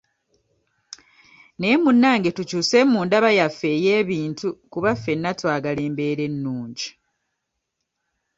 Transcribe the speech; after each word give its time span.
Naye 1.57 1.75
munnange 1.83 2.29
tukyuseemu 2.37 2.91
mu 2.93 2.99
ndaba 3.05 3.29
yaffe 3.39 3.67
ey'ebintu 3.75 4.47
kuba 4.71 4.91
ffena 4.97 5.29
twagala 5.39 5.81
embeera 5.87 6.21
ennungi. 6.29 6.87